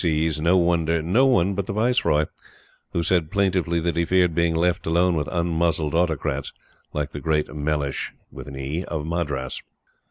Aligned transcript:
C.'s, 0.03 0.39
no 0.39 0.57
Wonder, 0.57 1.03
no 1.03 1.27
one 1.27 1.53
but 1.53 1.67
the 1.67 1.73
Viceroy, 1.73 2.25
who 2.91 3.03
said 3.03 3.29
plaintively 3.29 3.79
that 3.81 3.95
he 3.95 4.03
feared 4.03 4.33
being 4.33 4.55
left 4.55 4.87
alone 4.87 5.13
with 5.15 5.27
unmuzzled 5.27 5.93
autocrats 5.93 6.51
like 6.91 7.11
the 7.11 7.19
great 7.21 7.45
Mellishe 7.53 8.11
of 8.87 9.05
Madras. 9.05 9.61